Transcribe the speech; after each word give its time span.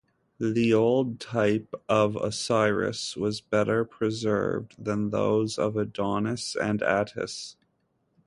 The 0.39 0.73
old 0.73 1.19
type 1.19 1.75
of 1.87 2.15
Osiris 2.15 3.15
was 3.15 3.39
better 3.39 3.85
preserved 3.85 4.83
than 4.83 5.11
those 5.11 5.59
of 5.59 5.77
Adonis 5.77 6.55
and 6.55 6.81
Attis. 6.81 7.55